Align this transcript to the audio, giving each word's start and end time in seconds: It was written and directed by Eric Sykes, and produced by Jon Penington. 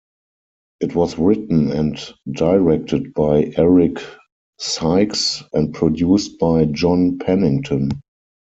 It 0.79 0.95
was 0.95 1.19
written 1.19 1.71
and 1.71 1.95
directed 2.31 3.13
by 3.13 3.53
Eric 3.55 3.99
Sykes, 4.57 5.43
and 5.53 5.75
produced 5.75 6.39
by 6.39 6.65
Jon 6.65 7.19
Penington. 7.19 8.01